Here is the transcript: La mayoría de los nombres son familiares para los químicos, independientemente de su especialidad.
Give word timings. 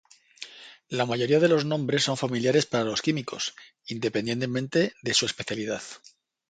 La 0.89 1.05
mayoría 1.05 1.39
de 1.39 1.47
los 1.47 1.63
nombres 1.63 2.05
son 2.05 2.17
familiares 2.17 2.65
para 2.65 2.83
los 2.85 3.03
químicos, 3.03 3.53
independientemente 3.85 4.93
de 5.03 5.13
su 5.13 5.27
especialidad. 5.27 5.83